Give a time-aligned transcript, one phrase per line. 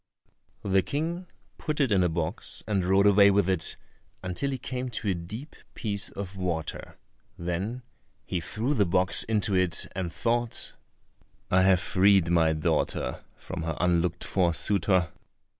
[0.63, 1.27] The King
[1.59, 3.75] put it in a box and rode away with it
[4.23, 6.97] until he came to a deep piece of water;
[7.37, 7.83] then
[8.25, 10.73] he threw the box into it and thought,
[11.51, 15.11] "I have freed my daughter from her unlooked for suitor."